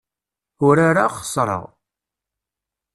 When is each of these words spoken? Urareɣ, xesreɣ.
Urareɣ, 0.67 1.11
xesreɣ. 1.19 1.63